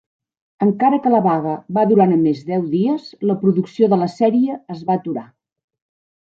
[0.65, 4.85] Encara que la vaga va durar només deu dies, la producció de la sèrie es
[4.91, 5.29] va aturar.